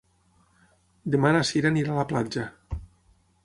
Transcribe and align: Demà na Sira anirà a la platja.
Demà 1.17 1.33
na 1.37 1.43
Sira 1.51 1.71
anirà 1.73 1.95
a 1.97 2.01
la 2.01 2.09
platja. 2.13 2.51